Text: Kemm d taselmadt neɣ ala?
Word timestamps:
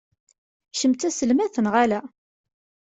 Kemm 0.79 0.93
d 0.93 0.97
taselmadt 0.99 1.61
neɣ 1.61 1.73
ala? 1.83 1.99